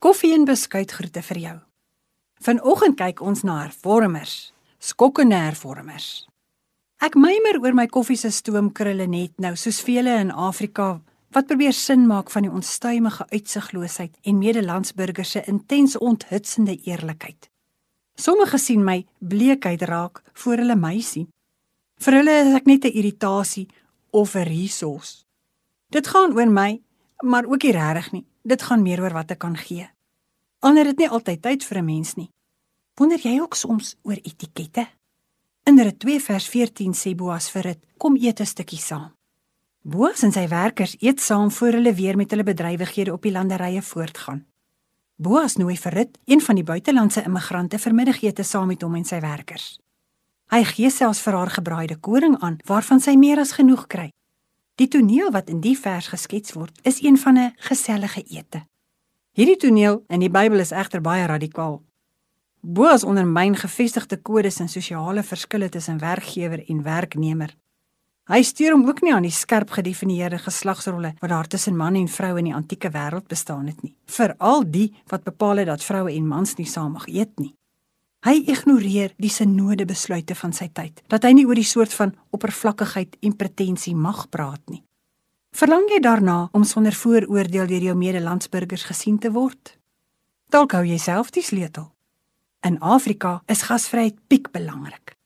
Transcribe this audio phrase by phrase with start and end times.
[0.00, 1.56] Koffie en beskuit groete vir jou.
[2.40, 6.22] Vanoggend kyk ons na hervormers, skokkende hervormers.
[7.04, 11.02] Ek mymer oor my koffie se stoomkrulle net nou, soos vele in Afrika
[11.36, 17.50] wat probeer sin maak van die onstuimige uitsigloosheid en medelandsburgers se intens onthutsende eerlikheid.
[18.16, 21.28] Sommige sien my bleekheid raak voor hulle my sien.
[22.00, 23.68] Vir hulle is ek net 'n irritasie
[24.12, 25.26] of 'n resource.
[25.90, 26.80] Dit gaan oor my,
[27.20, 28.29] maar ook nie regtig nie.
[28.42, 29.88] Dit gaan meer oor wat ek kan gee.
[30.60, 32.30] Ander het nie altyd tyd vir 'n mens nie.
[32.94, 34.88] Wonder jy ook soms oor etikette?
[35.64, 39.12] In Rit 2 vers 14 sê Boas vir Rit: "Kom eet 'n stukkie saam."
[39.82, 43.82] Boas en sy werkers eet saam voor hulle weer met hulle bedrywighede op die landerye
[43.82, 44.44] voortgaan.
[45.16, 49.04] Boas nooi vir Rit, een van die buitelandse immigrante, vir middagete saam met hom en
[49.04, 49.80] sy werkers.
[50.50, 54.10] Hy gee selfs vir haar gebraaide koring aan, waarvan sy meer as genoeg kry.
[54.80, 58.64] Die toneel wat in die vers geskets word, is een van 'n gesellige ete.
[59.36, 61.82] Hierdie toneel in die Bybel is egter baie radikaal.
[62.60, 67.56] Boas ondermyn gevestigde kodes en sosiale verskille tussen werkgewer en werknemer.
[68.24, 72.08] Hy steur hom ook nie aan die skerp gedefinieerde geslagsrolle wat daar tussen man en
[72.08, 76.12] vrou in die antieke wêreld bestaan het nie, veral die wat bepaal het dat vroue
[76.12, 77.54] en mans nie saam mag eet nie.
[78.26, 82.12] Hy ignoreer die sinode besluite van sy tyd, dat hy nie oor die soort van
[82.36, 84.82] oppervlakkigheid en pretensie mag praat nie.
[85.56, 89.78] Verlang jy daarna om sonder vooroordeel deur jou medelandsburgers gesien te word?
[90.52, 91.88] Dalk hou jy self die sleutel.
[92.66, 95.16] In Afrika is gasvryheid piek belangrik.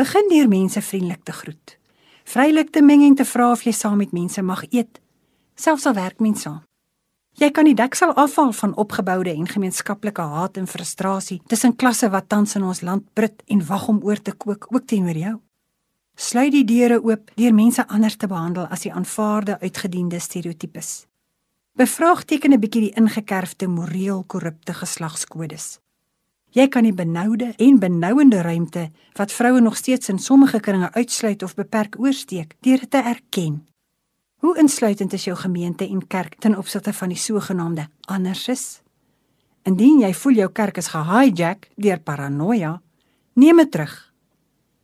[0.00, 1.76] Begin deur mense vriendelik te groet
[2.24, 5.00] vrylik te meng en te vra of jy saam met mense mag eet,
[5.54, 6.62] selfs al werk mens saam.
[7.40, 12.28] Jy kan die deksel afval van opgeboude en gemeenskaplike haat en frustrasie tussen klasse wat
[12.28, 15.38] tans in ons land brit en wag om oor te kook ook teenoor jou.
[16.16, 21.06] Sluit die deure oop deur mense anders te behandel as die aanvaarde uitgediende stereotypes.
[21.74, 25.80] Bevraagteken 'n bietjie die ingekerfde moreel korrupte geslagskodes.
[26.52, 31.42] Jy kan die benoude en benouende ruimte wat vroue nog steeds in sommige kringe uitsluit
[31.42, 33.71] of beperk oorsteek, deur dit te erken.
[34.42, 38.80] Hoe insluitend is jou gemeente en kerk ten opsigte van die sogenaamde anderses?
[39.62, 42.72] Indien jy voel jou kerk is gehijack deur paranoia,
[43.38, 43.94] neem dit terug.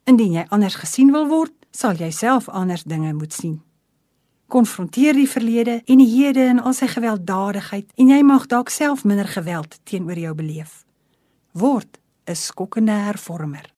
[0.07, 3.59] Indien jy anders gesien wil word, sal jy self anders dinge moet sien.
[4.47, 9.03] Konfronteer die verlede en die hede in al sy gewelddadigheid en jy mag dalk self
[9.05, 10.85] minder geweld teenoor jou beleef
[11.59, 13.78] word 'n skokkende hervormer.